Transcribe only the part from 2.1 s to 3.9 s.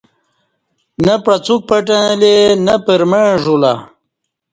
لے نہ پر مع ژولہ